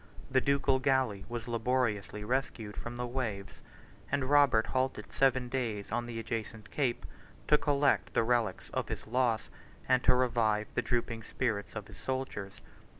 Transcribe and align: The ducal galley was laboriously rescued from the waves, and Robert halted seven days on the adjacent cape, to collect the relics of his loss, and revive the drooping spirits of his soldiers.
The 0.31 0.41
ducal 0.41 0.79
galley 0.79 1.25
was 1.29 1.47
laboriously 1.47 2.23
rescued 2.23 2.75
from 2.75 2.95
the 2.95 3.05
waves, 3.05 3.61
and 4.11 4.27
Robert 4.31 4.65
halted 4.65 5.13
seven 5.13 5.47
days 5.47 5.91
on 5.91 6.07
the 6.07 6.17
adjacent 6.19 6.71
cape, 6.71 7.05
to 7.47 7.55
collect 7.59 8.15
the 8.15 8.23
relics 8.23 8.71
of 8.71 8.87
his 8.89 9.05
loss, 9.05 9.49
and 9.87 10.03
revive 10.09 10.65
the 10.73 10.81
drooping 10.81 11.21
spirits 11.21 11.75
of 11.75 11.85
his 11.87 11.97
soldiers. 11.97 12.53